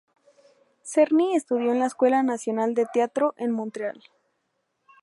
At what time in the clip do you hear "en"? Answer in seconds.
1.73-1.79, 3.37-3.51